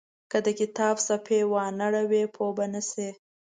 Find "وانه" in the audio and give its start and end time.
1.51-1.87